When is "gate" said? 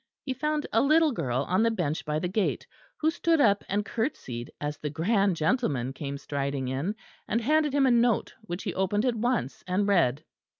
2.27-2.65